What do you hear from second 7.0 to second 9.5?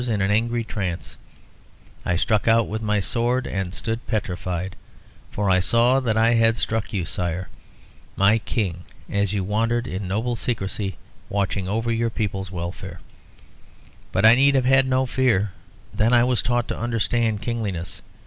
Sire, my King, as you